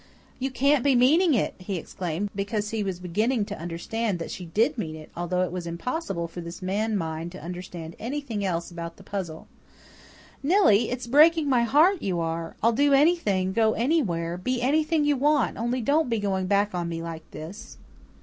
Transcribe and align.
"You 0.39 0.49
can't 0.49 0.83
be 0.83 0.95
meaning 0.95 1.35
it!" 1.35 1.53
he 1.59 1.75
exclaimed, 1.75 2.31
because 2.35 2.71
he 2.71 2.81
was 2.83 2.99
beginning 2.99 3.45
to 3.45 3.59
understand 3.59 4.17
that 4.17 4.31
she 4.31 4.45
did 4.47 4.75
mean 4.75 4.95
it, 4.95 5.11
although 5.15 5.41
it 5.41 5.51
was 5.51 5.67
impossible 5.67 6.27
for 6.27 6.41
his 6.41 6.59
man 6.59 6.97
mind 6.97 7.31
to 7.33 7.39
understand 7.39 7.95
anything 7.99 8.43
else 8.43 8.71
about 8.71 8.97
the 8.97 9.03
puzzle. 9.03 9.47
"Nillie, 10.41 10.89
it's 10.89 11.05
breaking 11.05 11.47
my 11.47 11.61
heart 11.65 12.01
you 12.01 12.19
are! 12.19 12.55
I'll 12.63 12.71
do 12.73 12.93
anything 12.93 13.53
go 13.53 13.73
anywhere 13.73 14.37
be 14.37 14.59
anything 14.59 15.05
you 15.05 15.17
want 15.17 15.55
only 15.55 15.81
don't 15.81 16.09
be 16.09 16.17
going 16.17 16.47
back 16.47 16.73
on 16.73 16.89
me 16.89 17.03
like 17.03 17.29
this." 17.29 17.77